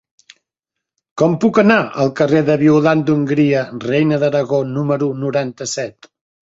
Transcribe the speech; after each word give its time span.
Com 1.21 1.35
puc 1.43 1.59
anar 1.63 1.77
al 2.05 2.09
carrer 2.21 2.41
de 2.49 2.57
Violant 2.63 3.07
d'Hongria 3.11 3.63
Reina 3.87 4.23
d'Aragó 4.27 4.67
número 4.75 5.15
noranta-set? 5.29 6.15